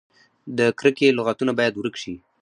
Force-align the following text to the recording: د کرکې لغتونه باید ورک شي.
د 0.57 0.59
کرکې 0.79 1.15
لغتونه 1.17 1.51
باید 1.59 1.73
ورک 1.75 1.95
شي. 2.01 2.13